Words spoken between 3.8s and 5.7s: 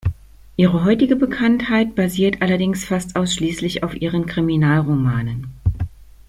auf ihren Kriminalromanen.